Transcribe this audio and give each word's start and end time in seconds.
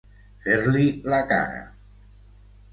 Fer-li 0.45 0.87
la 1.15 1.21
cara. 1.35 1.63